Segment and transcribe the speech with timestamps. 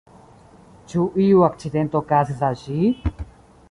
[0.93, 2.85] Ĉu iu akcidento okazis al ŝi?